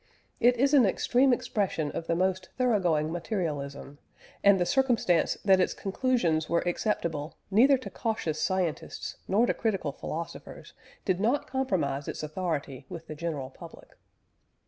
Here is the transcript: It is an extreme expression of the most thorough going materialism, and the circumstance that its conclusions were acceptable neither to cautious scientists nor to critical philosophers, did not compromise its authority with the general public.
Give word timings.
It 0.39 0.57
is 0.57 0.73
an 0.73 0.83
extreme 0.83 1.31
expression 1.31 1.91
of 1.91 2.07
the 2.07 2.15
most 2.15 2.49
thorough 2.57 2.79
going 2.79 3.11
materialism, 3.11 3.99
and 4.43 4.59
the 4.59 4.65
circumstance 4.65 5.37
that 5.45 5.59
its 5.59 5.75
conclusions 5.75 6.49
were 6.49 6.61
acceptable 6.61 7.35
neither 7.51 7.77
to 7.77 7.89
cautious 7.91 8.41
scientists 8.41 9.17
nor 9.27 9.45
to 9.45 9.53
critical 9.53 9.91
philosophers, 9.91 10.73
did 11.05 11.19
not 11.19 11.45
compromise 11.45 12.07
its 12.07 12.23
authority 12.23 12.87
with 12.89 13.05
the 13.05 13.13
general 13.13 13.51
public. 13.51 13.89